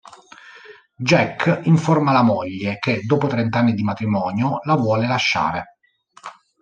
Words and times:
Jack 0.97 1.59
informa 1.65 2.11
la 2.11 2.23
moglie 2.23 2.79
che, 2.79 3.01
dopo 3.05 3.27
trent'anni 3.27 3.75
di 3.75 3.83
matrimonio, 3.83 4.57
la 4.63 4.73
vuole 4.73 5.05
lasciare. 5.05 5.75